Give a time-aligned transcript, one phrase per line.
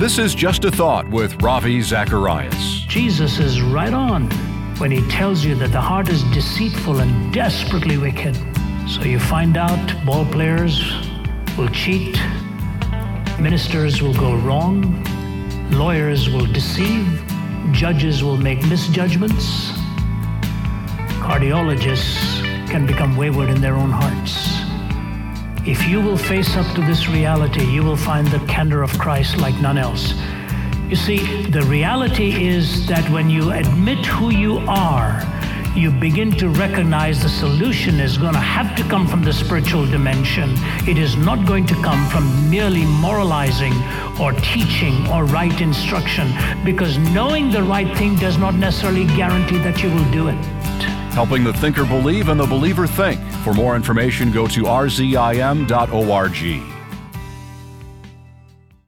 [0.00, 2.86] This is Just a Thought with Ravi Zacharias.
[2.88, 4.30] Jesus is right on
[4.78, 8.34] when he tells you that the heart is deceitful and desperately wicked.
[8.88, 10.82] So you find out ball players
[11.58, 12.18] will cheat,
[13.38, 15.04] ministers will go wrong,
[15.70, 17.06] lawyers will deceive,
[17.70, 19.72] judges will make misjudgments,
[21.20, 22.40] cardiologists
[22.70, 24.49] can become wayward in their own hearts.
[25.70, 29.36] If you will face up to this reality, you will find the candor of Christ
[29.36, 30.14] like none else.
[30.88, 35.22] You see, the reality is that when you admit who you are,
[35.76, 39.86] you begin to recognize the solution is going to have to come from the spiritual
[39.86, 40.54] dimension.
[40.88, 43.74] It is not going to come from merely moralizing
[44.20, 46.32] or teaching or right instruction
[46.64, 50.69] because knowing the right thing does not necessarily guarantee that you will do it.
[51.12, 53.20] Helping the thinker believe and the believer think.
[53.44, 55.66] For more information, go to rzim.org.